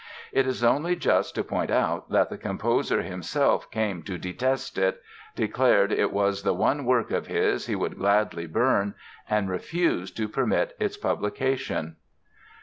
[0.31, 4.99] It is only just to point out that the composer himself came to detest it,
[5.35, 8.95] declared it was the one work of his he would gladly burn
[9.29, 11.97] and refused to permit its publication.